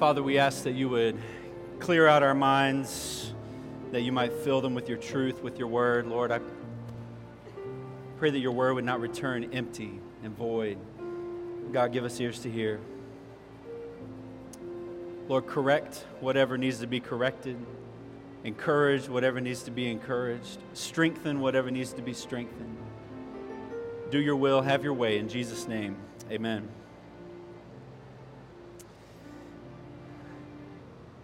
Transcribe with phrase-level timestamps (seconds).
[0.00, 1.14] Father, we ask that you would
[1.78, 3.34] clear out our minds,
[3.92, 6.06] that you might fill them with your truth, with your word.
[6.06, 6.40] Lord, I
[8.16, 10.78] pray that your word would not return empty and void.
[11.70, 12.80] God, give us ears to hear.
[15.28, 17.58] Lord, correct whatever needs to be corrected,
[18.42, 22.78] encourage whatever needs to be encouraged, strengthen whatever needs to be strengthened.
[24.10, 25.18] Do your will, have your way.
[25.18, 25.94] In Jesus' name,
[26.30, 26.70] amen.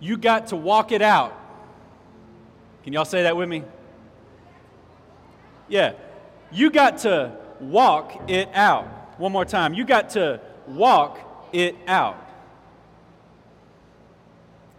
[0.07, 1.37] You got to walk it out.
[2.85, 3.65] Can y'all say that with me?
[5.67, 5.95] Yeah.
[6.53, 8.85] You got to walk it out.
[9.19, 9.75] One more time.
[9.75, 11.19] You got to walk
[11.53, 12.25] it out.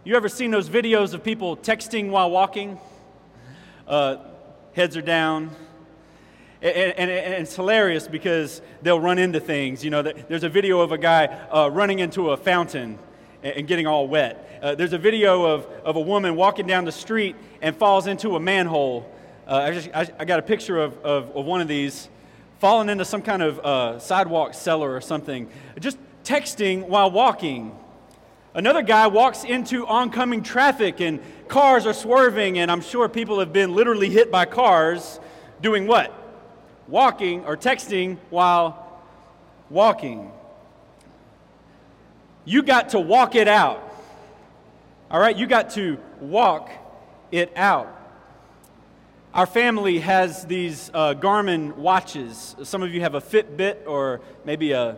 [0.02, 2.78] You ever seen those videos of people texting while walking?
[3.86, 4.16] Uh,
[4.72, 5.50] heads are down.
[6.62, 9.84] And, and, and, it's hilarious because they'll run into things.
[9.84, 12.98] You know, there's a video of a guy uh, running into a fountain
[13.42, 14.60] and getting all wet.
[14.62, 18.36] Uh, there's a video of, of a woman walking down the street and falls into
[18.36, 19.10] a manhole.
[19.46, 22.08] Uh, I, just, I, I, got a picture of, of, of, one of these
[22.58, 27.76] falling into some kind of uh, sidewalk cellar or something, just texting while walking.
[28.54, 33.52] Another guy walks into oncoming traffic and cars are swerving, and I'm sure people have
[33.52, 35.20] been literally hit by cars
[35.62, 36.12] doing what?
[36.88, 39.02] Walking or texting while
[39.70, 40.32] walking.
[42.48, 43.94] You got to walk it out.
[45.10, 46.70] All right, you got to walk
[47.30, 47.94] it out.
[49.34, 52.56] Our family has these uh, Garmin watches.
[52.62, 54.96] Some of you have a Fitbit or maybe a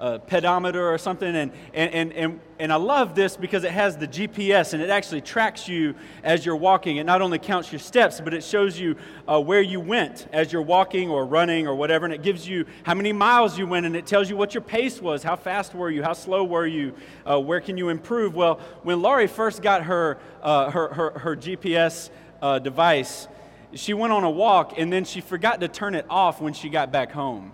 [0.00, 1.34] a pedometer or something.
[1.34, 5.20] And, and, and, and I love this because it has the GPS and it actually
[5.20, 6.98] tracks you as you're walking.
[6.98, 8.96] It not only counts your steps, but it shows you
[9.26, 12.04] uh, where you went as you're walking or running or whatever.
[12.04, 14.60] And it gives you how many miles you went and it tells you what your
[14.60, 15.22] pace was.
[15.22, 16.02] How fast were you?
[16.02, 16.94] How slow were you?
[17.28, 18.34] Uh, where can you improve?
[18.34, 23.26] Well, when Laurie first got her, uh, her, her, her, GPS uh, device,
[23.74, 26.68] she went on a walk and then she forgot to turn it off when she
[26.68, 27.52] got back home.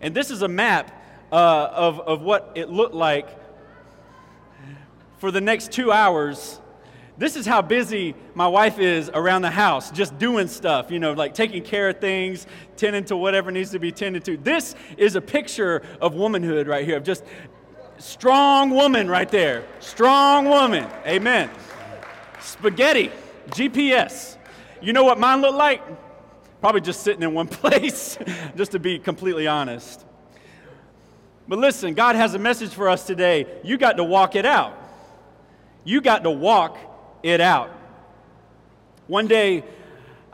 [0.00, 0.97] And this is a map
[1.32, 3.28] uh, of, of what it looked like
[5.18, 6.60] for the next two hours.
[7.18, 11.12] This is how busy my wife is around the house, just doing stuff, you know,
[11.14, 12.46] like taking care of things,
[12.76, 14.36] tending to whatever needs to be tended to.
[14.36, 17.24] This is a picture of womanhood right here, of just
[17.98, 19.64] strong woman right there.
[19.80, 20.86] Strong woman.
[21.04, 21.50] Amen.
[22.40, 23.10] Spaghetti,
[23.48, 24.36] GPS.
[24.80, 25.82] You know what mine looked like?
[26.60, 28.16] Probably just sitting in one place,
[28.56, 30.04] just to be completely honest.
[31.48, 33.46] But listen, God has a message for us today.
[33.64, 34.76] You got to walk it out.
[35.82, 36.78] You got to walk
[37.22, 37.70] it out.
[39.06, 39.64] One day,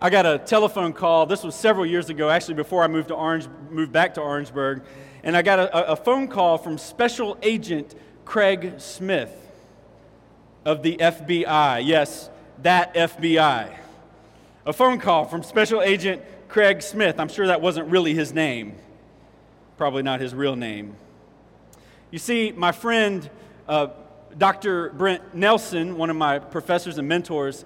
[0.01, 1.27] I got a telephone call.
[1.27, 4.83] This was several years ago, actually, before I moved to Orange, moved back to Orangeburg,
[5.23, 7.95] and I got a, a phone call from Special Agent
[8.25, 9.33] Craig Smith
[10.65, 11.87] of the FBI.
[11.87, 12.29] Yes,
[12.63, 13.73] that FBI.
[14.67, 17.21] A phone call from Special Agent Craig Smith.
[17.21, 18.75] I'm sure that wasn't really his name,
[19.77, 20.97] probably not his real name.
[22.15, 23.29] You see, my friend,
[23.67, 23.89] uh,
[24.39, 24.91] Dr.
[24.91, 27.65] Brent Nelson, one of my professors and mentors,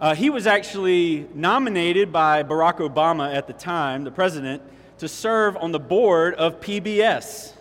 [0.00, 4.60] uh, he was actually nominated by Barack Obama at the time, the president,
[4.98, 7.52] to serve on the board of PBS.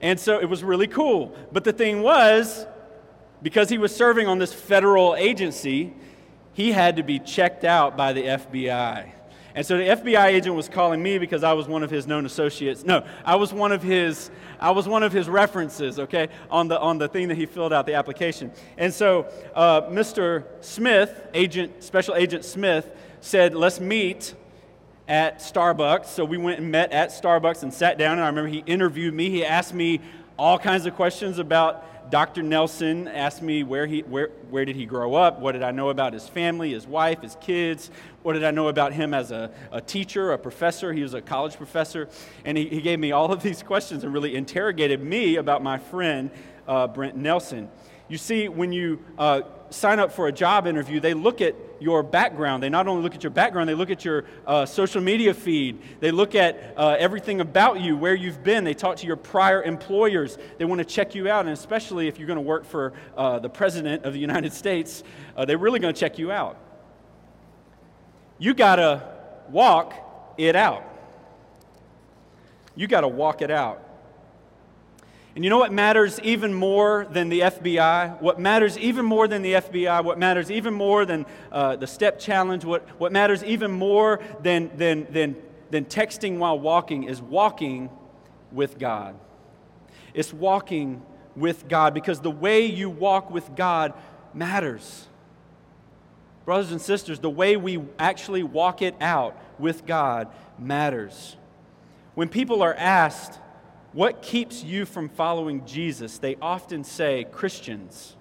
[0.00, 1.34] And so it was really cool.
[1.50, 2.64] But the thing was,
[3.42, 5.92] because he was serving on this federal agency,
[6.52, 9.10] he had to be checked out by the FBI.
[9.58, 12.24] And so the FBI agent was calling me because I was one of his known
[12.24, 12.84] associates.
[12.84, 14.30] No, I was one of his
[14.60, 17.72] I was one of his references, okay, on the on the thing that he filled
[17.72, 18.52] out the application.
[18.76, 19.26] And so
[19.56, 20.44] uh, Mr.
[20.60, 22.88] Smith, agent special agent Smith
[23.20, 24.32] said, "Let's meet
[25.08, 28.50] at Starbucks." So we went and met at Starbucks and sat down and I remember
[28.50, 29.28] he interviewed me.
[29.28, 30.00] He asked me
[30.38, 32.42] all kinds of questions about Dr.
[32.42, 35.90] Nelson asked me where, he, where, where did he grow up, what did I know
[35.90, 37.90] about his family, his wife, his kids,
[38.22, 40.92] what did I know about him as a, a teacher, a professor.
[40.92, 42.08] He was a college professor.
[42.44, 45.78] And he, he gave me all of these questions and really interrogated me about my
[45.78, 46.30] friend,
[46.66, 47.68] uh, Brent Nelson.
[48.08, 52.02] You see, when you uh, sign up for a job interview, they look at your
[52.02, 52.62] background.
[52.62, 55.80] They not only look at your background, they look at your uh, social media feed.
[56.00, 58.64] They look at uh, everything about you, where you've been.
[58.64, 60.38] They talk to your prior employers.
[60.56, 63.38] They want to check you out, and especially if you're going to work for uh,
[63.38, 65.04] the President of the United States,
[65.36, 66.56] uh, they're really going to check you out.
[68.38, 69.02] You got to
[69.50, 69.94] walk
[70.38, 70.84] it out.
[72.74, 73.82] You got to walk it out.
[75.38, 78.20] And you know what matters even more than the FBI?
[78.20, 80.02] What matters even more than the FBI?
[80.02, 82.64] What matters even more than uh, the step challenge?
[82.64, 85.36] What, what matters even more than, than, than,
[85.70, 87.88] than texting while walking is walking
[88.50, 89.14] with God.
[90.12, 91.02] It's walking
[91.36, 93.94] with God because the way you walk with God
[94.34, 95.06] matters.
[96.46, 101.36] Brothers and sisters, the way we actually walk it out with God matters.
[102.16, 103.38] When people are asked,
[103.92, 106.18] What keeps you from following Jesus?
[106.18, 108.16] they often say, Christians.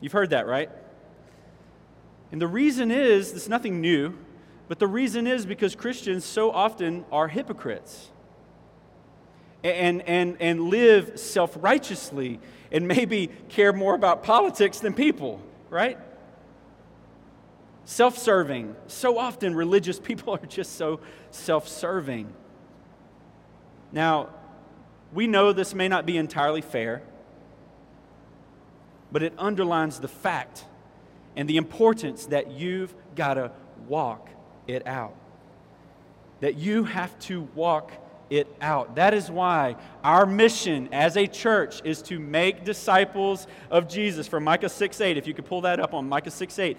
[0.00, 0.68] You've heard that, right?
[2.32, 4.18] And the reason is, it's nothing new,
[4.66, 8.10] but the reason is because Christians so often are hypocrites
[9.62, 12.40] and, and, and live self righteously
[12.72, 15.40] and maybe care more about politics than people,
[15.70, 15.98] right?
[17.84, 18.76] Self serving.
[18.86, 21.00] So often, religious people are just so
[21.30, 22.32] self serving.
[23.92, 24.30] Now,
[25.12, 27.02] we know this may not be entirely fair,
[29.10, 30.64] but it underlines the fact
[31.36, 33.52] and the importance that you've got to
[33.86, 34.30] walk
[34.66, 35.14] it out.
[36.40, 37.92] That you have to walk
[38.30, 38.96] it out.
[38.96, 44.26] That is why our mission as a church is to make disciples of Jesus.
[44.26, 46.78] From Micah 6 8, if you could pull that up on Micah 6 8.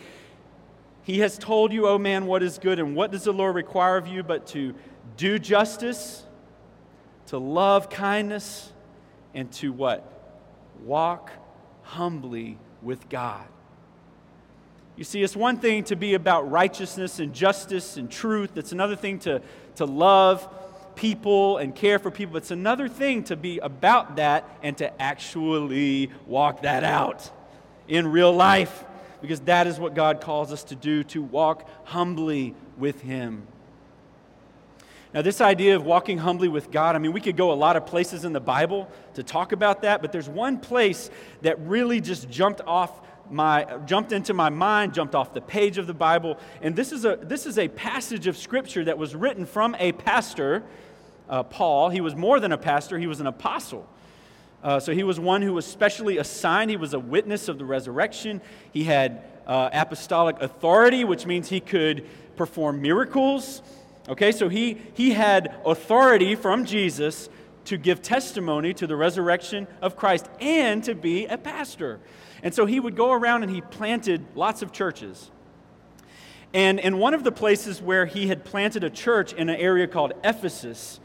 [1.04, 3.56] He has told you, O oh man, what is good, and what does the Lord
[3.56, 4.74] require of you but to
[5.18, 6.24] do justice,
[7.28, 8.72] to love kindness,
[9.34, 10.10] and to what?
[10.84, 11.32] Walk
[11.84, 13.46] humbly with God.
[14.96, 18.58] You see, it's one thing to be about righteousness and justice and truth.
[18.58, 19.42] It's another thing to,
[19.76, 20.48] to love
[20.96, 22.38] people and care for people.
[22.38, 27.30] It's another thing to be about that and to actually walk that out
[27.88, 28.86] in real life
[29.24, 33.48] because that is what God calls us to do to walk humbly with Him.
[35.14, 37.78] Now, this idea of walking humbly with God, I mean, we could go a lot
[37.78, 41.10] of places in the Bible to talk about that, but there's one place
[41.42, 43.00] that really just jumped off
[43.30, 47.06] my jumped into my mind, jumped off the page of the Bible, and this is
[47.06, 50.64] a this is a passage of scripture that was written from a pastor,
[51.30, 51.88] uh, Paul.
[51.88, 53.88] He was more than a pastor; he was an apostle.
[54.64, 56.72] Uh, so he was one who was specially assigned.
[56.72, 58.42] He was a witness of the resurrection.
[58.72, 62.08] He had uh, apostolic authority, which means he could
[62.38, 63.62] perform miracles.
[64.08, 67.30] Okay, so he, he had authority from Jesus
[67.66, 72.00] to give testimony to the resurrection of Christ and to be a pastor.
[72.42, 75.32] And so he would go around and he planted lots of churches.
[76.54, 79.88] And in one of the places where he had planted a church in an area
[79.88, 81.00] called Ephesus,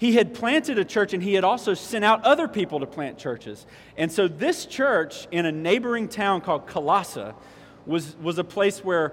[0.00, 3.18] he had planted a church and he had also sent out other people to plant
[3.18, 3.66] churches.
[3.98, 7.32] And so this church in a neighboring town called Colossae
[7.84, 9.12] was, was a place where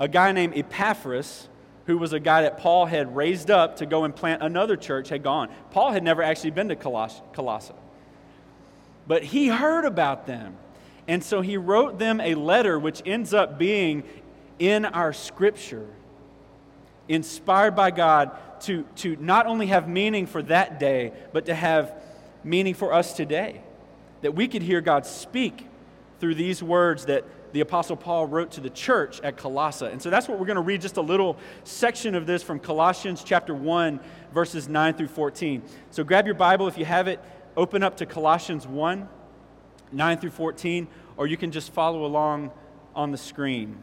[0.00, 1.50] a guy named Epaphras,
[1.84, 5.10] who was a guy that Paul had raised up to go and plant another church,
[5.10, 5.50] had gone.
[5.70, 7.74] Paul had never actually been to Colossae.
[9.06, 10.56] But he heard about them.
[11.06, 14.02] And so he wrote them a letter which ends up being
[14.58, 15.86] in our scripture,
[17.06, 18.30] inspired by God
[18.62, 21.94] to, to not only have meaning for that day, but to have
[22.44, 23.60] meaning for us today.
[24.22, 25.66] That we could hear God speak
[26.20, 29.86] through these words that the Apostle Paul wrote to the church at Colossae.
[29.86, 32.58] And so that's what we're going to read just a little section of this from
[32.58, 34.00] Colossians chapter 1,
[34.32, 35.62] verses 9 through 14.
[35.90, 37.20] So grab your Bible if you have it,
[37.56, 39.08] open up to Colossians 1,
[39.92, 42.50] 9 through 14, or you can just follow along
[42.94, 43.78] on the screen.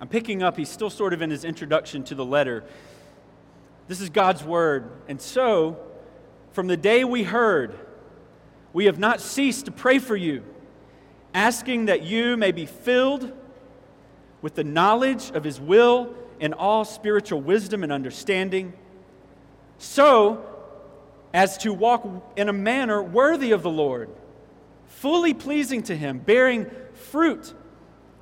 [0.00, 2.64] I'm picking up, he's still sort of in his introduction to the letter.
[3.88, 4.90] This is God's word.
[5.08, 5.78] And so,
[6.52, 7.74] from the day we heard,
[8.72, 10.42] we have not ceased to pray for you,
[11.32, 13.32] asking that you may be filled
[14.42, 18.72] with the knowledge of his will and all spiritual wisdom and understanding,
[19.78, 20.44] so
[21.32, 22.06] as to walk
[22.36, 24.08] in a manner worthy of the Lord,
[24.86, 27.54] fully pleasing to him, bearing fruit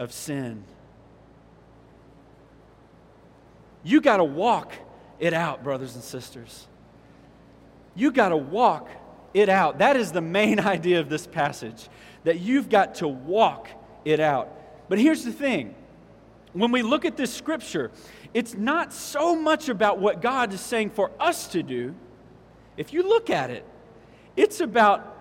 [0.00, 0.64] of sin.
[3.84, 4.72] You got to walk
[5.18, 6.66] it out, brothers and sisters.
[7.94, 8.88] You got to walk
[9.34, 9.78] it out.
[9.78, 11.88] That is the main idea of this passage,
[12.24, 13.68] that you've got to walk
[14.04, 14.50] it out.
[14.88, 15.74] But here's the thing
[16.54, 17.90] when we look at this scripture,
[18.32, 21.94] it's not so much about what God is saying for us to do.
[22.78, 23.64] If you look at it,
[24.34, 25.16] it's about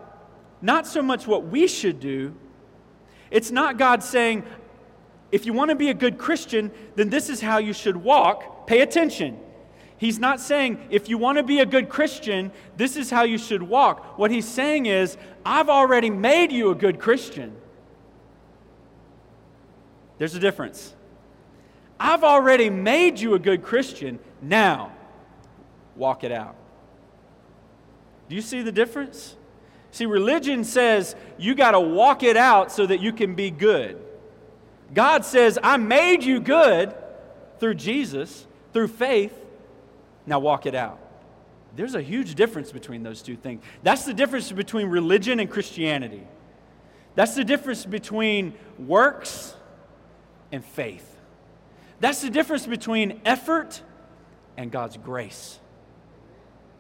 [0.61, 2.33] not so much what we should do.
[3.31, 4.43] It's not God saying,
[5.31, 8.67] if you want to be a good Christian, then this is how you should walk.
[8.67, 9.39] Pay attention.
[9.97, 13.37] He's not saying, if you want to be a good Christian, this is how you
[13.37, 14.17] should walk.
[14.17, 17.55] What he's saying is, I've already made you a good Christian.
[20.17, 20.95] There's a difference.
[21.99, 24.19] I've already made you a good Christian.
[24.41, 24.93] Now,
[25.97, 26.55] walk it out.
[28.29, 29.35] Do you see the difference?
[29.91, 33.99] See, religion says you got to walk it out so that you can be good.
[34.93, 36.93] God says, I made you good
[37.59, 39.33] through Jesus, through faith.
[40.25, 40.99] Now walk it out.
[41.75, 43.63] There's a huge difference between those two things.
[43.83, 46.23] That's the difference between religion and Christianity.
[47.15, 49.55] That's the difference between works
[50.51, 51.05] and faith.
[51.99, 53.81] That's the difference between effort
[54.57, 55.59] and God's grace.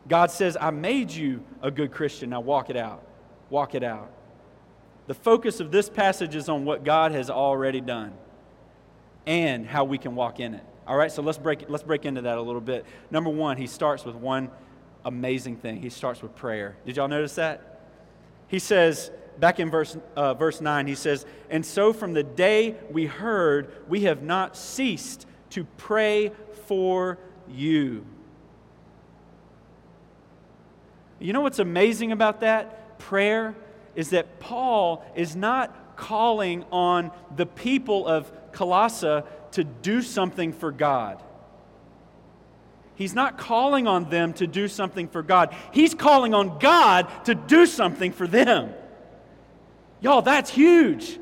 [0.07, 2.31] God says, I made you a good Christian.
[2.31, 3.03] Now walk it out.
[3.49, 4.11] Walk it out.
[5.09, 8.13] The focus of this passage is on what God has already done
[9.25, 10.63] and how we can walk in it.
[10.85, 12.85] All right, so let's break, let's break into that a little bit.
[13.09, 14.51] Number one, he starts with one
[15.03, 15.81] amazing thing.
[15.81, 16.77] He starts with prayer.
[16.85, 17.81] Did y'all notice that?
[18.49, 22.75] He says, back in verse, uh, verse 9, he says, And so from the day
[22.91, 26.31] we heard, we have not ceased to pray
[26.67, 27.17] for
[27.49, 28.05] you.
[31.17, 32.99] You know what's amazing about that?
[32.99, 33.55] Prayer
[33.99, 40.71] is that Paul is not calling on the people of Colossae to do something for
[40.71, 41.21] God.
[42.95, 45.53] He's not calling on them to do something for God.
[45.73, 48.73] He's calling on God to do something for them.
[49.99, 51.19] Y'all, that's huge.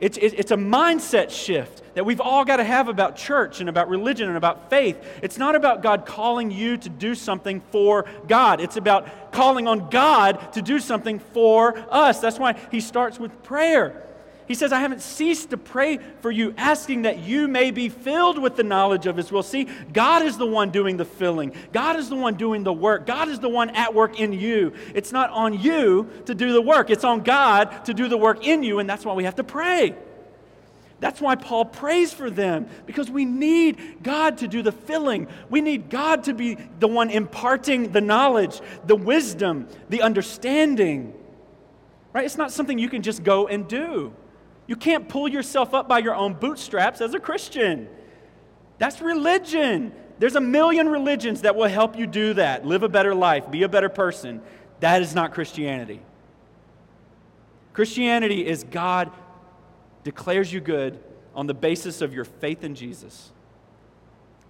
[0.00, 3.88] It's, it's a mindset shift that we've all got to have about church and about
[3.88, 4.98] religion and about faith.
[5.22, 9.90] It's not about God calling you to do something for God, it's about calling on
[9.90, 12.20] God to do something for us.
[12.20, 14.02] That's why he starts with prayer.
[14.46, 18.38] He says, I haven't ceased to pray for you, asking that you may be filled
[18.38, 19.42] with the knowledge of His will.
[19.42, 23.06] See, God is the one doing the filling, God is the one doing the work,
[23.06, 24.74] God is the one at work in you.
[24.94, 28.46] It's not on you to do the work, it's on God to do the work
[28.46, 29.96] in you, and that's why we have to pray.
[31.00, 35.26] That's why Paul prays for them, because we need God to do the filling.
[35.50, 41.14] We need God to be the one imparting the knowledge, the wisdom, the understanding.
[42.12, 42.24] Right?
[42.24, 44.14] It's not something you can just go and do.
[44.66, 47.88] You can't pull yourself up by your own bootstraps as a Christian.
[48.78, 49.92] That's religion.
[50.18, 52.64] There's a million religions that will help you do that.
[52.64, 54.40] Live a better life, be a better person.
[54.80, 56.00] That is not Christianity.
[57.72, 59.10] Christianity is God
[60.04, 61.02] declares you good
[61.34, 63.32] on the basis of your faith in Jesus.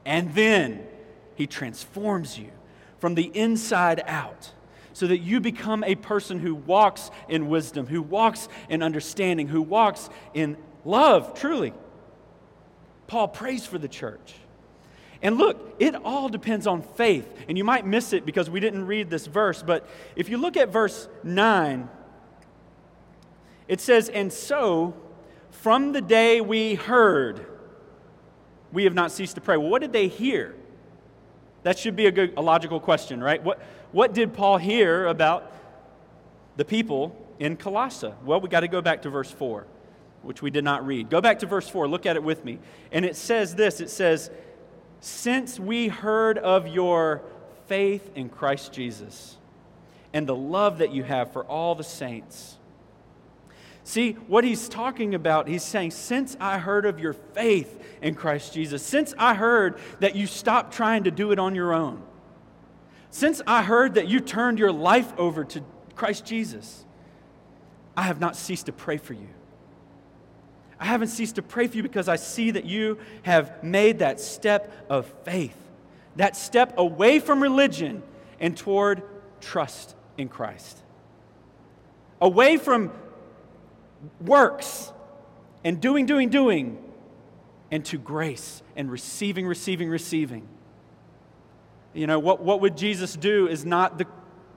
[0.05, 0.87] And then
[1.35, 2.51] he transforms you
[2.99, 4.53] from the inside out
[4.95, 9.61] so that you become a person who walks in wisdom, who walks in understanding, who
[9.61, 11.75] walks in love, truly.
[13.07, 14.35] Paul prays for the church.
[15.21, 17.29] And look, it all depends on faith.
[17.49, 19.87] And you might miss it because we didn't read this verse, but
[20.17, 21.89] if you look at verse 9,
[23.67, 24.95] it says, And so,
[25.51, 27.47] from the day we heard,
[28.73, 29.57] we have not ceased to pray.
[29.57, 30.55] Well, what did they hear?
[31.65, 33.43] That should be a, good, a logical question, right?
[33.43, 33.61] What,
[33.95, 35.53] what did Paul hear about
[36.57, 38.13] the people in Colossae?
[38.25, 39.69] Well, we got to go back to verse 4,
[40.23, 41.09] which we did not read.
[41.09, 42.59] Go back to verse 4, look at it with me.
[42.91, 44.33] And it says this it says,
[44.99, 47.23] Since we heard of your
[47.69, 49.37] faith in Christ Jesus
[50.13, 52.57] and the love that you have for all the saints.
[53.85, 58.55] See, what he's talking about, he's saying, Since I heard of your faith in Christ
[58.55, 62.03] Jesus, since I heard that you stopped trying to do it on your own,
[63.15, 65.63] since I heard that you turned your life over to
[65.95, 66.85] Christ Jesus,
[67.97, 69.29] I have not ceased to pray for you.
[70.81, 74.19] I haven't ceased to pray for you because I see that you have made that
[74.19, 75.57] step of faith,
[76.17, 78.03] that step away from religion
[78.41, 79.05] and toward
[79.41, 80.77] trust in Christ.
[82.21, 82.91] Away from
[84.21, 84.93] works
[85.63, 86.83] and doing, doing, doing,
[87.71, 90.49] and to grace and receiving, receiving, receiving.
[91.95, 94.07] You know, what, what would Jesus do is not the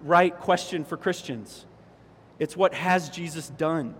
[0.03, 1.65] right question for Christians.
[2.39, 3.95] It's what has Jesus done?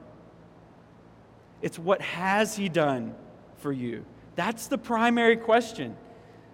[1.62, 3.16] It's what has he done
[3.58, 4.06] for you?
[4.36, 5.96] That's the primary question.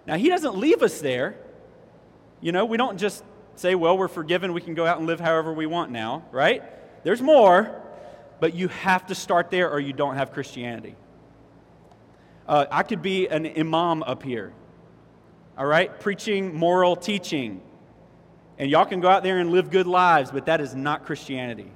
[0.05, 1.37] Now, he doesn't leave us there.
[2.41, 3.23] You know, we don't just
[3.55, 6.63] say, well, we're forgiven, we can go out and live however we want now, right?
[7.03, 7.81] There's more,
[8.39, 10.95] but you have to start there or you don't have Christianity.
[12.47, 14.53] Uh, I could be an imam up here
[15.57, 15.99] all right?
[15.99, 17.61] Preaching moral teaching.
[18.57, 21.71] And y'all can go out there and live good lives, but that is not Christianity.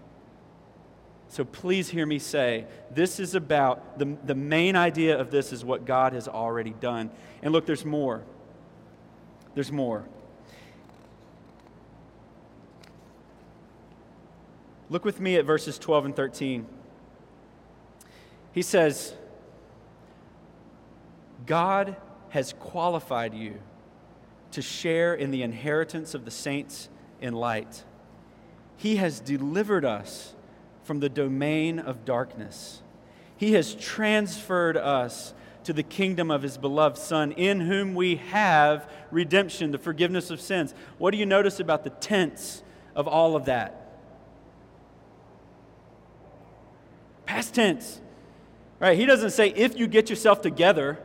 [1.29, 5.65] So please hear me say this is about the, the main idea of this is
[5.65, 7.09] what God has already done.
[7.41, 8.23] And look, there's more.
[9.53, 10.05] there's more.
[14.89, 16.65] Look with me at verses 12 and 13.
[18.53, 19.13] He says,
[21.45, 21.97] God
[22.29, 23.59] has qualified you
[24.51, 26.89] to share in the inheritance of the saints
[27.21, 27.83] in light.
[28.77, 30.33] He has delivered us
[30.83, 32.81] from the domain of darkness.
[33.35, 38.89] He has transferred us to the kingdom of his beloved Son, in whom we have
[39.11, 40.73] redemption, the forgiveness of sins.
[40.97, 42.63] What do you notice about the tense
[42.95, 43.83] of all of that?
[47.25, 47.99] Past tense.
[48.79, 48.97] Right?
[48.97, 50.99] He doesn't say if you get yourself together,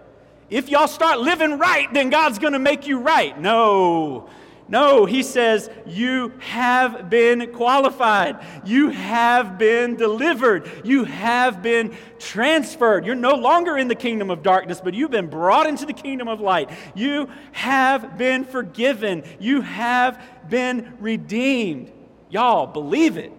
[0.53, 3.39] if y'all start living right, then God's going to make you right.
[3.41, 4.29] No.
[4.69, 8.45] No, he says, You have been qualified.
[8.65, 10.71] You have been delivered.
[10.85, 13.05] You have been transferred.
[13.05, 16.29] You're no longer in the kingdom of darkness, but you've been brought into the kingdom
[16.29, 16.71] of light.
[16.95, 19.25] You have been forgiven.
[19.41, 21.93] You have been redeemed.
[22.31, 23.33] Y'all, believe it.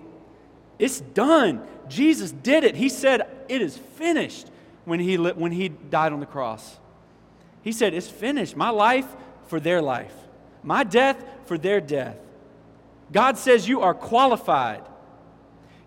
[0.78, 1.66] It's done.
[1.88, 2.76] Jesus did it.
[2.76, 4.50] He said, It is finished
[4.86, 6.80] when he, when he died on the cross.
[7.64, 8.56] He said, It's finished.
[8.56, 9.08] My life
[9.48, 10.14] for their life,
[10.62, 12.18] my death for their death.
[13.12, 14.84] God says you are qualified.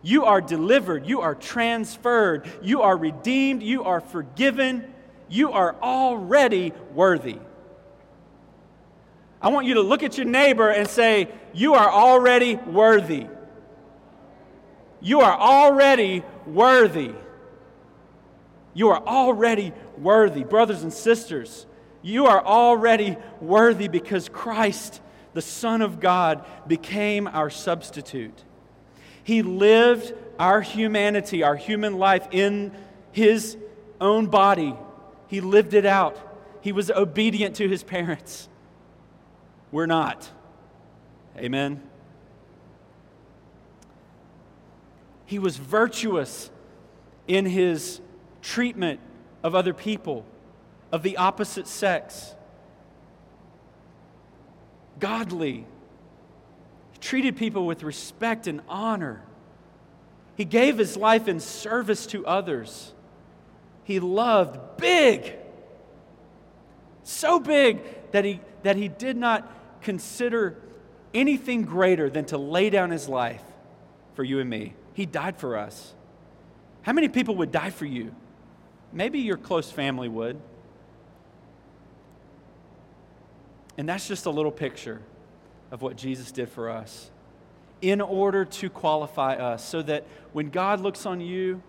[0.03, 1.07] You are delivered.
[1.07, 2.49] You are transferred.
[2.63, 3.63] You are redeemed.
[3.63, 4.93] You are forgiven.
[5.29, 7.39] You are already worthy.
[9.43, 13.27] I want you to look at your neighbor and say, You are already worthy.
[15.01, 17.13] You are already worthy.
[18.75, 20.45] You are already worthy.
[20.45, 21.67] Brothers and sisters,
[22.03, 25.01] you are already worthy because Christ,
[25.35, 28.45] the Son of God, became our substitute.
[29.25, 32.73] He lived our humanity, our human life in
[33.13, 33.57] His
[34.01, 34.75] own body.
[35.29, 36.19] He lived it out.
[36.61, 38.49] He was obedient to His parents.
[39.73, 40.31] We're not.
[41.37, 41.83] Amen.
[45.27, 46.51] He was virtuous
[47.27, 48.01] in his
[48.43, 49.01] treatment
[49.43, 50.25] of other people,
[50.93, 52.35] of the opposite sex.
[54.99, 55.67] Godly.
[56.93, 59.23] He treated people with respect and honor.
[60.37, 62.93] He gave his life in service to others.
[63.85, 65.35] He loved big.
[67.05, 67.81] So big
[68.13, 69.51] that he, that he did not
[69.83, 70.57] consider
[71.15, 73.43] anything greater than to lay down his life
[74.15, 74.75] for you and me.
[74.93, 75.95] He died for us.
[76.83, 78.15] How many people would die for you?
[78.97, 80.41] Maybe your close family would.
[83.77, 85.03] And that's just a little picture
[85.71, 87.11] of what Jesus did for us
[87.83, 91.63] in order to qualify us so that when God looks on you,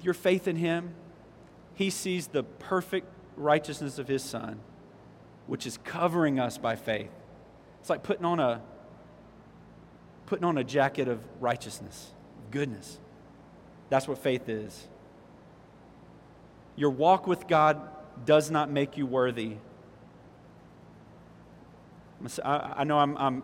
[0.00, 0.94] your faith in Him,
[1.74, 3.06] He sees the perfect
[3.36, 4.60] righteousness of His Son,
[5.46, 7.10] which is covering us by faith.
[7.80, 8.62] It's like putting on a
[10.24, 12.14] putting on a jacket of righteousness,
[12.50, 12.98] goodness.
[13.90, 14.88] That's what faith is.
[16.76, 17.80] Your walk with God
[18.24, 19.56] does not make you worthy.
[22.44, 23.42] I know I'm, I'm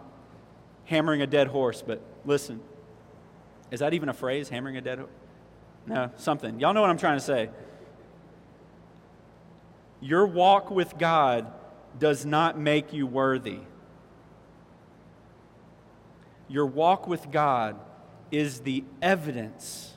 [0.84, 2.60] hammering a dead horse, but listen.
[3.70, 5.10] Is that even a phrase, hammering a dead horse?
[5.86, 6.60] No, something.
[6.60, 7.50] Y'all know what I'm trying to say.
[10.00, 11.52] Your walk with God
[11.98, 13.60] does not make you worthy.
[16.48, 17.76] Your walk with God
[18.30, 19.94] is the evidence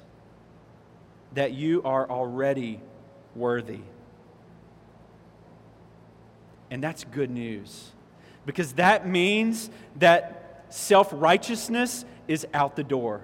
[1.33, 2.79] that you are already
[3.35, 3.79] worthy.
[6.69, 7.91] And that's good news
[8.45, 13.21] because that means that self righteousness is out the door.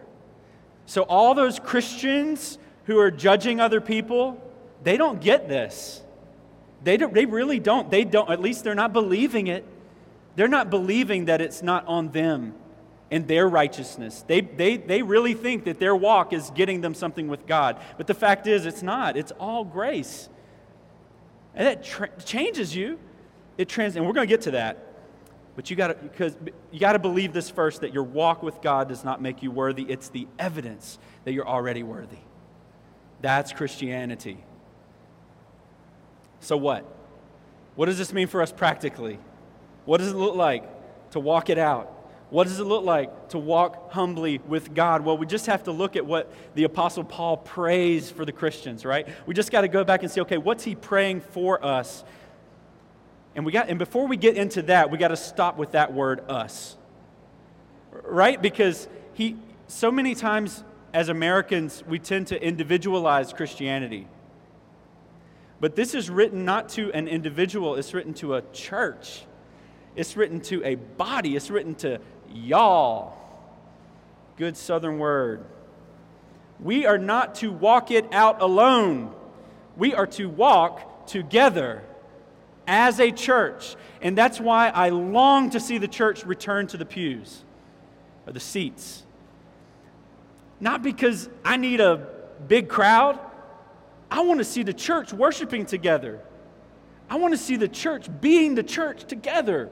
[0.85, 4.41] So, all those Christians who are judging other people,
[4.83, 6.01] they don't get this.
[6.83, 7.91] They, don't, they really don't.
[7.91, 9.65] They don't, at least they're not believing it.
[10.35, 12.53] They're not believing that it's not on them
[13.11, 14.23] and their righteousness.
[14.27, 17.81] They, they, they really think that their walk is getting them something with God.
[17.97, 19.17] But the fact is, it's not.
[19.17, 20.29] It's all grace.
[21.55, 22.99] And that tra- changes you.
[23.57, 24.85] It trans- and we're going to get to that.
[25.55, 26.37] But you got to because
[26.71, 29.51] you got to believe this first that your walk with God does not make you
[29.51, 29.83] worthy.
[29.83, 32.19] It's the evidence that you're already worthy.
[33.21, 34.41] That's Christianity.
[36.39, 36.85] So what?
[37.75, 39.19] What does this mean for us practically?
[39.83, 40.63] What does it look like
[41.11, 41.98] to walk it out?
[42.29, 45.03] What does it look like to walk humbly with God?
[45.03, 48.85] Well, we just have to look at what the Apostle Paul prays for the Christians,
[48.85, 49.07] right?
[49.25, 52.03] We just got to go back and say, okay, what's he praying for us?
[53.35, 55.93] And, we got, and before we get into that, we got to stop with that
[55.93, 56.77] word us,
[58.03, 58.39] right?
[58.39, 59.35] Because he,
[59.67, 60.63] so many times
[60.93, 64.07] as Americans, we tend to individualize Christianity.
[65.59, 69.23] But this is written not to an individual, it's written to a church.
[69.95, 71.99] It's written to a body, it's written to
[72.33, 73.17] y'all.
[74.37, 75.43] Good southern word.
[76.59, 79.13] We are not to walk it out alone,
[79.77, 81.83] we are to walk together
[82.67, 83.75] as a church.
[84.01, 87.43] And that's why I long to see the church return to the pews
[88.27, 89.03] or the seats.
[90.59, 92.07] Not because I need a
[92.47, 93.19] big crowd.
[94.11, 96.19] I want to see the church worshiping together.
[97.09, 99.69] I want to see the church being the church together.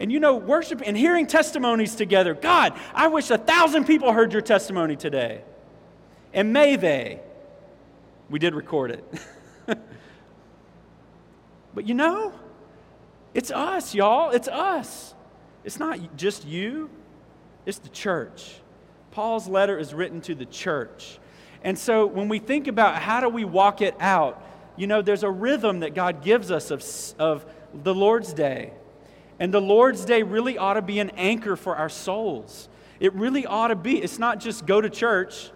[0.00, 2.34] And you know, worship and hearing testimonies together.
[2.34, 5.42] God, I wish a thousand people heard your testimony today.
[6.32, 7.20] And may they.
[8.30, 9.04] We did record it.
[11.74, 12.32] but you know,
[13.34, 14.30] it's us, y'all.
[14.30, 15.14] It's us.
[15.64, 16.88] It's not just you,
[17.66, 18.54] it's the church.
[19.10, 21.18] Paul's letter is written to the church.
[21.62, 24.42] And so when we think about how do we walk it out,
[24.76, 26.82] you know, there's a rhythm that God gives us of,
[27.18, 28.72] of the Lord's Day.
[29.40, 32.68] And the Lord's Day really ought to be an anchor for our souls.
[33.00, 33.98] It really ought to be.
[33.98, 35.50] It's not just go to church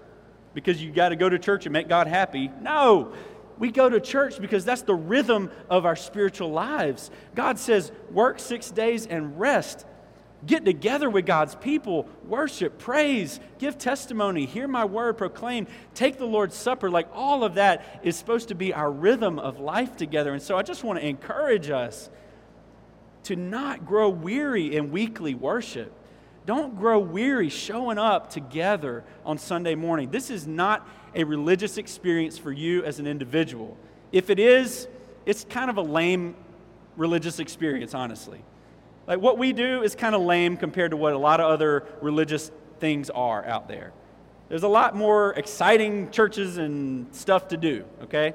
[0.55, 2.51] because you got to go to church and make God happy.
[2.63, 3.13] No,
[3.59, 7.11] we go to church because that's the rhythm of our spiritual lives.
[7.35, 9.85] God says, work six days and rest.
[10.47, 16.27] Get together with God's people, worship, praise, give testimony, hear my word proclaim, take the
[16.27, 16.91] Lord's Supper.
[16.91, 20.33] Like all of that is supposed to be our rhythm of life together.
[20.33, 22.11] And so I just want to encourage us
[23.25, 25.93] to not grow weary in weekly worship.
[26.47, 30.11] Don't grow weary showing up together on Sunday morning.
[30.11, 33.77] This is not a religious experience for you as an individual.
[34.13, 34.87] If it is,
[35.25, 36.35] it's kind of a lame
[36.97, 38.43] religious experience, honestly.
[39.07, 41.85] Like what we do is kind of lame compared to what a lot of other
[42.01, 43.93] religious things are out there.
[44.49, 48.35] There's a lot more exciting churches and stuff to do, okay?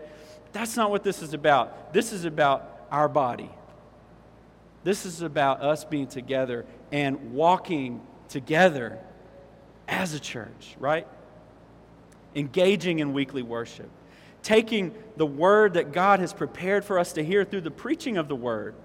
[0.51, 1.93] That's not what this is about.
[1.93, 3.51] This is about our body.
[4.83, 8.99] This is about us being together and walking together
[9.87, 11.07] as a church, right?
[12.35, 13.89] Engaging in weekly worship.
[14.41, 18.29] Taking the word that God has prepared for us to hear through the preaching of
[18.29, 18.75] the word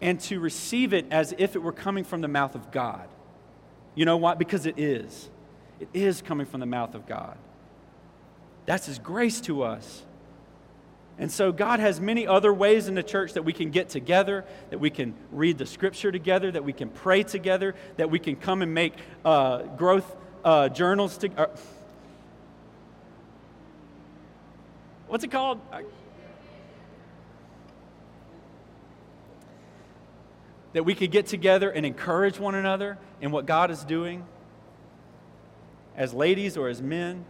[0.00, 3.08] and to receive it as if it were coming from the mouth of God.
[3.94, 4.38] You know what?
[4.38, 5.30] Because it is.
[5.78, 7.36] It is coming from the mouth of God.
[8.66, 10.02] That's His grace to us.
[11.18, 14.44] And so, God has many other ways in the church that we can get together,
[14.70, 18.34] that we can read the scripture together, that we can pray together, that we can
[18.34, 18.94] come and make
[19.24, 21.18] uh, growth uh, journals.
[21.18, 21.46] To, uh,
[25.06, 25.60] what's it called?
[30.72, 34.24] that we could get together and encourage one another in what God is doing
[35.96, 37.24] as ladies or as men.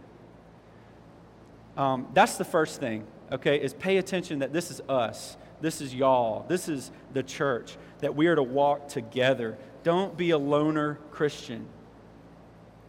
[1.75, 5.35] Um, that's the first thing, okay, is pay attention that this is us.
[5.59, 6.45] This is y'all.
[6.47, 9.57] This is the church, that we are to walk together.
[9.83, 11.65] Don't be a loner Christian.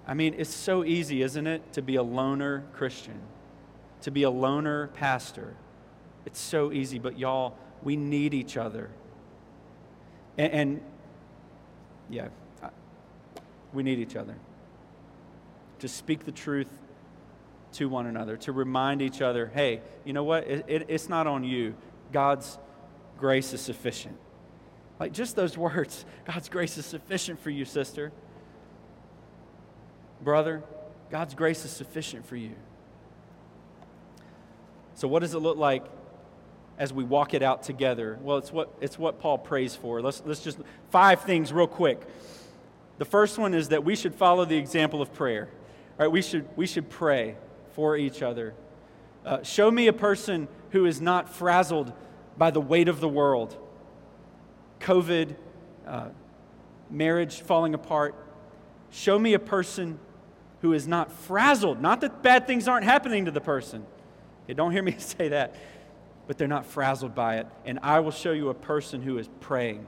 [0.07, 3.21] I mean, it's so easy, isn't it, to be a loner Christian,
[4.03, 5.55] to be a loner pastor.
[6.27, 8.91] It's so easy, but y'all, we need each other.
[10.37, 10.81] And, and
[12.11, 12.29] yeah,
[13.73, 14.37] we need each other
[15.79, 16.71] to speak the truth
[17.75, 20.45] to one another, to remind each other hey, you know what?
[20.45, 21.75] It, it, it's not on you.
[22.13, 22.59] God's
[23.19, 24.17] grace is sufficient.
[24.99, 28.13] Like just those words God's grace is sufficient for you, sister.
[30.23, 30.63] Brother,
[31.11, 32.55] God's grace is sufficient for you.
[34.95, 35.85] So, what does it look like
[36.79, 38.19] as we walk it out together?
[38.23, 40.01] Well, it's what, it's what Paul prays for.
[40.01, 40.59] Let's, let's just,
[40.91, 42.01] five things real quick.
[42.99, 45.49] The first one is that we should follow the example of prayer.
[45.99, 47.37] All right, we should, we should pray
[47.75, 48.55] for each other.
[49.25, 51.93] Uh, show me a person who is not frazzled
[52.37, 53.57] by the weight of the world.
[54.81, 55.37] COVID,
[55.87, 56.09] uh,
[56.91, 58.15] marriage falling apart.
[58.91, 59.99] Show me a person
[60.63, 61.81] who is not frazzled.
[61.81, 63.85] Not that bad things aren't happening to the person.
[64.45, 65.55] Okay, don't hear me say that
[66.27, 67.47] but they're not frazzled by it.
[67.65, 69.87] And I will show you a person who is praying.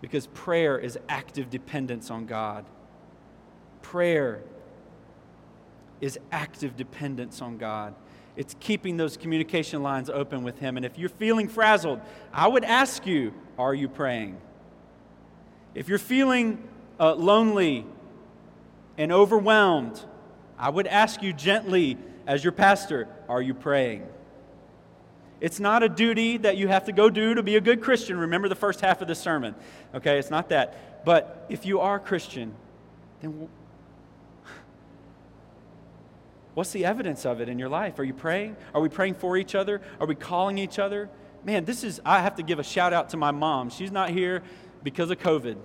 [0.00, 2.64] Because prayer is active dependence on God.
[3.90, 4.40] Prayer
[6.00, 7.94] is active dependence on God.
[8.34, 10.76] It's keeping those communication lines open with Him.
[10.76, 12.00] And if you're feeling frazzled,
[12.32, 14.38] I would ask you, are you praying?
[15.76, 16.68] If you're feeling
[16.98, 17.86] uh, lonely
[18.98, 20.04] and overwhelmed,
[20.58, 21.96] I would ask you gently,
[22.26, 24.04] as your pastor, are you praying?
[25.40, 28.18] It's not a duty that you have to go do to be a good Christian.
[28.18, 29.54] Remember the first half of the sermon.
[29.94, 31.04] Okay, it's not that.
[31.04, 32.52] But if you are Christian,
[33.20, 33.48] then
[36.56, 38.00] what's the evidence of it in your life?
[38.00, 38.56] Are you praying?
[38.74, 39.80] Are we praying for each other?
[40.00, 41.08] Are we calling each other?
[41.46, 43.70] man, this is, I have to give a shout out to my mom.
[43.70, 44.42] She's not here
[44.82, 45.56] because of COVID,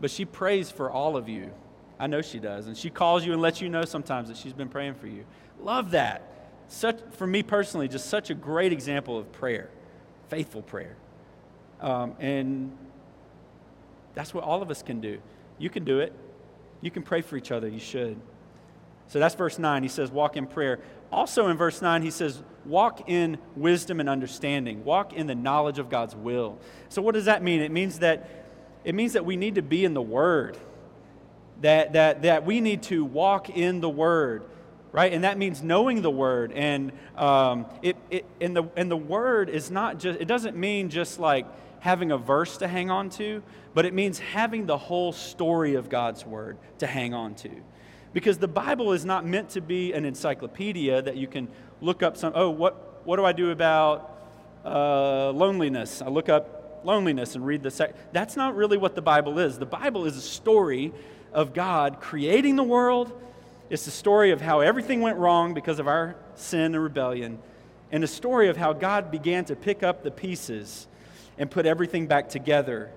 [0.00, 1.50] but she prays for all of you.
[1.98, 2.68] I know she does.
[2.68, 5.26] And she calls you and lets you know sometimes that she's been praying for you.
[5.60, 6.22] Love that.
[6.68, 9.70] Such, for me personally, just such a great example of prayer,
[10.28, 10.96] faithful prayer.
[11.80, 12.70] Um, and
[14.14, 15.18] that's what all of us can do.
[15.58, 16.12] You can do it.
[16.80, 17.66] You can pray for each other.
[17.66, 18.18] You should.
[19.10, 19.82] So that's verse 9.
[19.82, 20.78] He says, walk in prayer.
[21.10, 24.84] Also in verse 9, he says, walk in wisdom and understanding.
[24.84, 26.58] Walk in the knowledge of God's will.
[26.88, 27.60] So what does that mean?
[27.60, 28.28] It means that
[28.84, 30.56] it means that we need to be in the Word.
[31.60, 34.44] That, that, that we need to walk in the Word,
[34.92, 35.12] right?
[35.12, 36.52] And that means knowing the Word.
[36.52, 40.88] And, um, it, it, and, the, and the Word is not just, it doesn't mean
[40.88, 41.46] just like
[41.80, 43.42] having a verse to hang on to,
[43.74, 47.50] but it means having the whole story of God's Word to hang on to.
[48.12, 51.48] Because the Bible is not meant to be an encyclopedia that you can
[51.80, 54.18] look up some, oh, what, what do I do about
[54.64, 56.02] uh, loneliness?
[56.02, 58.12] I look up loneliness and read the sec.
[58.12, 59.58] That's not really what the Bible is.
[59.58, 60.92] The Bible is a story
[61.32, 63.12] of God creating the world.
[63.68, 67.38] It's the story of how everything went wrong because of our sin and rebellion,
[67.92, 70.88] and a story of how God began to pick up the pieces
[71.38, 72.90] and put everything back together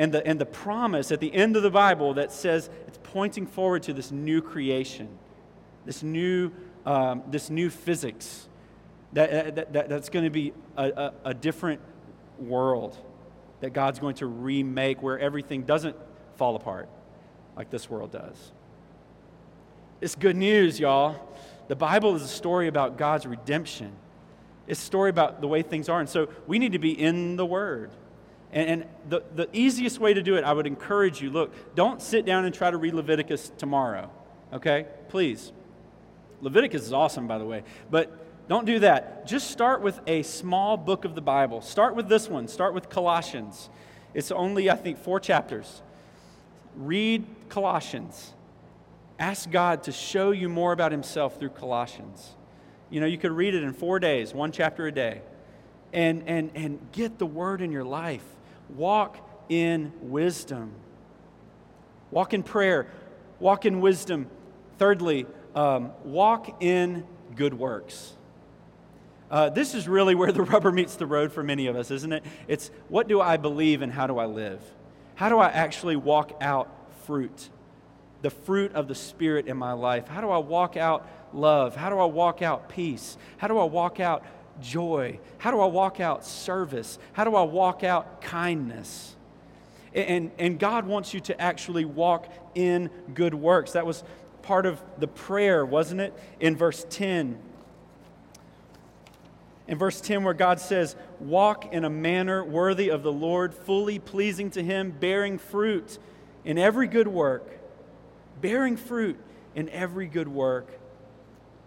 [0.00, 3.46] and the, and the promise at the end of the Bible that says it's pointing
[3.46, 5.10] forward to this new creation,
[5.84, 6.52] this new,
[6.86, 8.48] um, this new physics,
[9.12, 11.82] that, that, that that's going to be a, a, a different
[12.38, 12.96] world
[13.60, 15.96] that God's going to remake where everything doesn't
[16.36, 16.88] fall apart
[17.54, 18.52] like this world does.
[20.00, 21.28] It's good news, y'all.
[21.68, 23.92] The Bible is a story about God's redemption.
[24.66, 26.00] It's a story about the way things are.
[26.00, 27.90] And so we need to be in the Word.
[28.52, 32.24] And, the, the easiest way to do it, I would encourage you look, don't sit
[32.24, 34.10] down and try to read Leviticus tomorrow,
[34.52, 34.86] okay?
[35.08, 35.52] Please.
[36.40, 37.62] Leviticus is awesome, by the way.
[37.90, 39.26] But don't do that.
[39.26, 41.60] Just start with a small book of the Bible.
[41.60, 42.48] Start with this one.
[42.48, 43.70] Start with Colossians.
[44.14, 45.82] It's only, I think, four chapters.
[46.74, 48.32] Read Colossians.
[49.20, 52.34] Ask God to show you more about Himself through Colossians.
[52.88, 55.22] You know, you could read it in four days, one chapter a day,
[55.92, 58.24] and, and, and get the Word in your life.
[58.76, 59.16] Walk
[59.48, 60.72] in wisdom.
[62.10, 62.86] Walk in prayer.
[63.38, 64.26] Walk in wisdom.
[64.78, 67.04] Thirdly, um, walk in
[67.34, 68.14] good works.
[69.30, 72.12] Uh, this is really where the rubber meets the road for many of us, isn't
[72.12, 72.24] it?
[72.48, 74.60] It's what do I believe and how do I live?
[75.14, 76.68] How do I actually walk out
[77.04, 77.50] fruit?
[78.22, 80.08] The fruit of the Spirit in my life.
[80.08, 81.76] How do I walk out love?
[81.76, 83.16] How do I walk out peace?
[83.36, 84.24] How do I walk out
[84.60, 85.18] joy?
[85.38, 86.98] How do I walk out service?
[87.12, 89.14] How do I walk out kindness?
[89.94, 93.72] And, and God wants you to actually walk in good works.
[93.72, 94.04] That was
[94.42, 96.14] part of the prayer, wasn't it?
[96.38, 97.38] In verse 10.
[99.66, 103.98] In verse 10, where God says, Walk in a manner worthy of the Lord, fully
[103.98, 105.98] pleasing to Him, bearing fruit
[106.44, 107.58] in every good work.
[108.40, 109.18] Bearing fruit
[109.54, 110.79] in every good work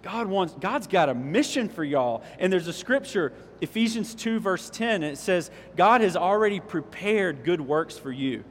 [0.03, 2.23] God wants, God's got a mission for y'all.
[2.37, 7.43] And there's a scripture, Ephesians 2, verse 10, and it says, God has already prepared
[7.45, 8.43] good works for you.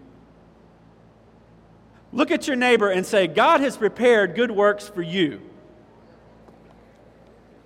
[2.11, 5.43] Look at your neighbor and say, God has prepared good works for you.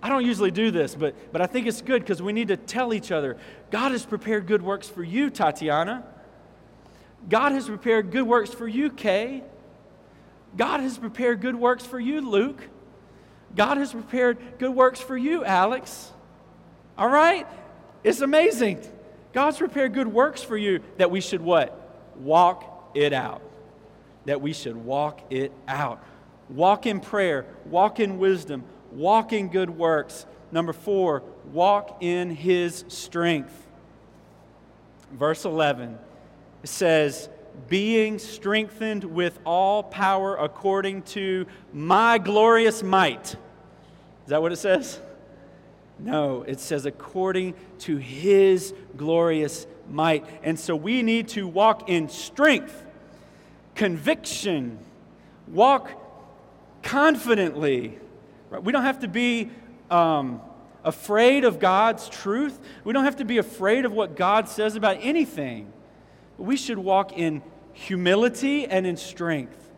[0.02, 2.56] I don't usually do this, but, but I think it's good because we need to
[2.56, 3.38] tell each other
[3.70, 6.04] God has prepared good works for you, Tatiana.
[7.28, 9.42] God has prepared good works for you, Kay.
[10.56, 12.68] God has prepared good works for you, Luke.
[13.54, 16.12] God has prepared good works for you, Alex.
[16.98, 17.46] All right?
[18.04, 18.80] It's amazing.
[19.32, 22.14] God's prepared good works for you that we should what?
[22.16, 23.42] Walk it out.
[24.24, 26.02] That we should walk it out.
[26.48, 30.26] Walk in prayer, walk in wisdom, walk in good works.
[30.52, 33.66] Number four, walk in his strength.
[35.12, 35.98] Verse 11
[36.62, 37.28] it says,
[37.68, 43.26] being strengthened with all power according to my glorious might.
[43.26, 45.00] Is that what it says?
[45.98, 50.26] No, it says according to his glorious might.
[50.42, 52.84] And so we need to walk in strength,
[53.74, 54.78] conviction,
[55.48, 55.90] walk
[56.82, 57.98] confidently.
[58.62, 59.50] We don't have to be
[59.90, 60.40] um,
[60.84, 62.58] afraid of God's truth.
[62.84, 65.72] We don't have to be afraid of what God says about anything.
[66.38, 69.70] We should walk in humility and in strength.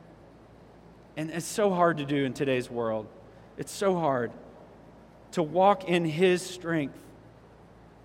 [1.16, 3.07] And it's so hard to do in today's world.
[3.57, 4.31] It's so hard
[5.33, 6.99] to walk in His strength,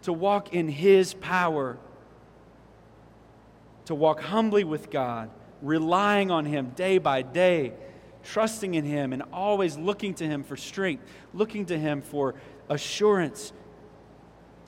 [0.04, 1.78] to walk in His power,
[3.86, 5.30] to walk humbly with God,
[5.62, 7.74] relying on Him day by day,
[8.24, 12.36] trusting in Him, and always looking to Him for strength, looking to Him for
[12.70, 13.54] assurance.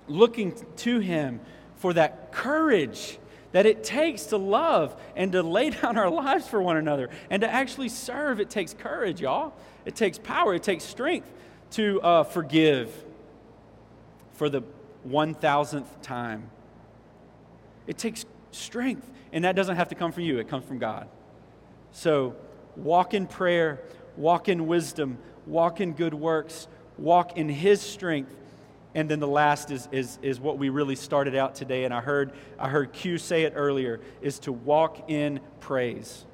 [0.08, 1.40] looking to Him
[1.78, 3.18] for that courage
[3.56, 7.40] that it takes to love and to lay down our lives for one another and
[7.40, 8.42] to actually serve.
[8.42, 9.54] It takes courage, y'all.
[9.86, 11.32] It takes power, it takes strength
[11.72, 12.92] to uh, forgive
[14.34, 14.62] for the
[15.08, 16.50] 1000th time.
[17.88, 21.08] It takes strength, and that doesn't have to come from you, it comes from God.
[21.94, 22.36] So
[22.76, 23.80] walk in prayer,
[24.18, 28.36] walk in wisdom, walk in good works, walk in His strength.
[28.96, 32.00] And then the last is, is, is what we really started out today, and I
[32.00, 36.26] heard, I heard Q say it earlier, is to walk in praise.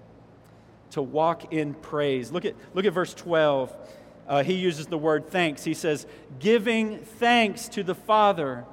[0.91, 2.32] To walk in praise.
[2.32, 3.76] Look at, look at verse 12.
[4.28, 5.63] Uh, he uses the word thanks.
[5.63, 6.06] He says,
[6.38, 8.65] giving thanks to the Father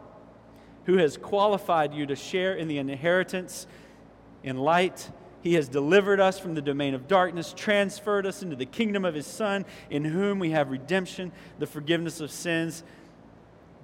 [0.85, 3.67] who has qualified you to share in the inheritance
[4.43, 5.11] in light.
[5.41, 9.15] He has delivered us from the domain of darkness, transferred us into the kingdom of
[9.15, 12.83] His Son, in whom we have redemption, the forgiveness of sins,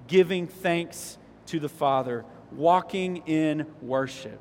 [0.06, 4.40] giving thanks to the Father, walking in worship.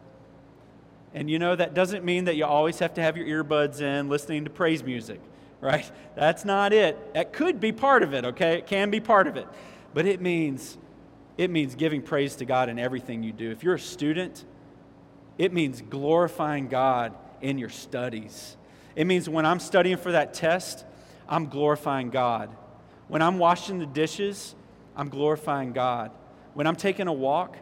[1.14, 4.10] And you know, that doesn't mean that you always have to have your earbuds in
[4.10, 5.20] listening to praise music,
[5.62, 5.90] right?
[6.16, 7.14] That's not it.
[7.14, 8.58] That could be part of it, okay?
[8.58, 9.48] It can be part of it.
[9.94, 10.78] But it means
[11.38, 13.50] it means giving praise to God in everything you do.
[13.50, 14.46] If you're a student,
[15.38, 18.56] it means glorifying God in your studies.
[18.96, 20.86] It means when I'm studying for that test,
[21.28, 22.56] I'm glorifying God.
[23.08, 24.54] When I'm washing the dishes,
[24.96, 26.12] I'm glorifying God.
[26.54, 27.58] When I'm taking a walk,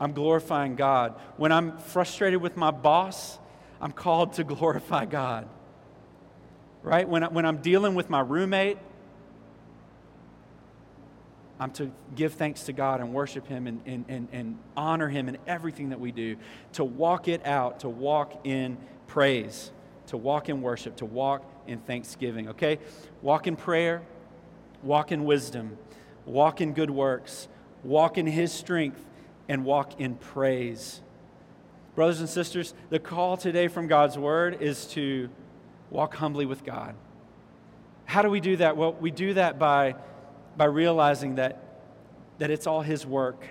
[0.00, 1.14] I'm glorifying God.
[1.36, 3.38] When I'm frustrated with my boss,
[3.80, 5.48] I'm called to glorify God.
[6.82, 7.08] Right?
[7.08, 8.78] When, I, when I'm dealing with my roommate,
[11.58, 15.28] I'm to give thanks to God and worship Him and, and, and, and honor Him
[15.28, 16.36] in everything that we do,
[16.74, 19.70] to walk it out, to walk in praise,
[20.08, 22.78] to walk in worship, to walk in thanksgiving, okay?
[23.22, 24.02] Walk in prayer,
[24.82, 25.78] walk in wisdom,
[26.26, 27.48] walk in good works,
[27.82, 29.02] walk in His strength,
[29.48, 31.00] and walk in praise.
[31.94, 35.30] Brothers and sisters, the call today from God's Word is to
[35.90, 36.94] walk humbly with God.
[38.04, 38.76] How do we do that?
[38.76, 39.94] Well, we do that by
[40.56, 41.62] by realizing that,
[42.38, 43.44] that it's all His work.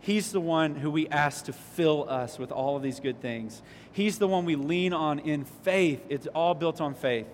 [0.00, 3.62] He's the one who we ask to fill us with all of these good things.
[3.92, 6.04] He's the one we lean on in faith.
[6.08, 7.28] It's all built on faith.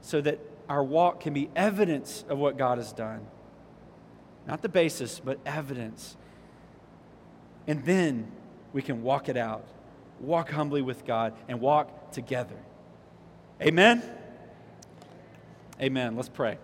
[0.00, 3.26] So that our walk can be evidence of what God has done.
[4.46, 6.16] Not the basis, but evidence.
[7.66, 8.30] And then
[8.72, 9.66] we can walk it out,
[10.20, 12.56] walk humbly with God, and walk together.
[13.60, 14.02] Amen?
[15.80, 16.16] Amen.
[16.16, 16.58] Let's pray.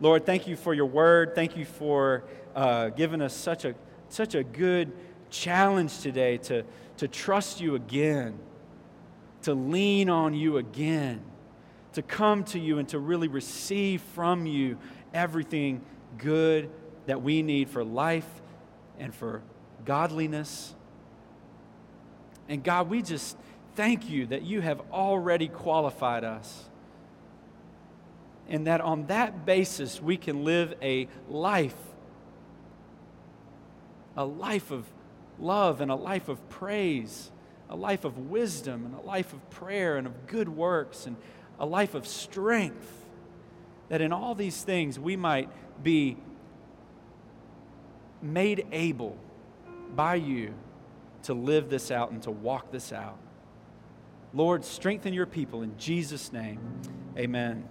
[0.00, 1.34] Lord, thank you for your word.
[1.34, 3.74] Thank you for uh, giving us such a,
[4.08, 4.92] such a good
[5.30, 6.64] challenge today to,
[6.98, 8.38] to trust you again,
[9.42, 11.22] to lean on you again,
[11.94, 14.78] to come to you and to really receive from you
[15.12, 15.82] everything
[16.18, 16.70] good
[17.06, 18.28] that we need for life
[18.98, 19.42] and for
[19.84, 20.74] godliness.
[22.48, 23.36] And God, we just
[23.74, 26.68] thank you that you have already qualified us
[28.48, 31.76] and that on that basis we can live a life,
[34.16, 34.84] a life of
[35.38, 37.30] love and a life of praise,
[37.70, 41.16] a life of wisdom and a life of prayer and of good works and
[41.58, 43.06] a life of strength.
[43.88, 45.50] That in all these things we might
[45.82, 46.16] be
[48.22, 49.18] made able
[49.94, 50.54] by you
[51.24, 53.18] to live this out and to walk this out.
[54.34, 56.58] Lord, strengthen your people in Jesus' name.
[57.18, 57.68] Amen.